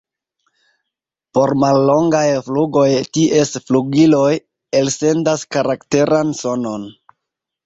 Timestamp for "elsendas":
4.81-5.45